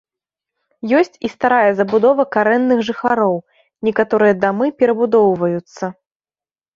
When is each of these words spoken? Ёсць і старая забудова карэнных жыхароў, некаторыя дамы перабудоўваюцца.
Ёсць 0.99 1.19
і 1.27 1.29
старая 1.33 1.71
забудова 1.79 2.25
карэнных 2.35 2.79
жыхароў, 2.87 3.35
некаторыя 3.89 4.33
дамы 4.47 4.65
перабудоўваюцца. 4.81 5.83